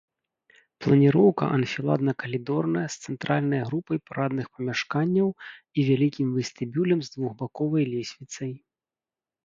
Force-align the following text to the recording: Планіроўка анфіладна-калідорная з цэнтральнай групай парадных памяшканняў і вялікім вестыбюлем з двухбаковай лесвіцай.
Планіроўка 0.85 1.49
анфіладна-калідорная 1.57 2.87
з 2.95 3.05
цэнтральнай 3.05 3.61
групай 3.69 3.97
парадных 4.09 4.45
памяшканняў 4.57 5.29
і 5.37 5.79
вялікім 5.93 6.27
вестыбюлем 6.43 6.99
з 7.09 7.17
двухбаковай 7.17 7.83
лесвіцай. 7.97 8.51